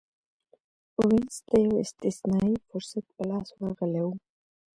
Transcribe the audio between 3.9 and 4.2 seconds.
و.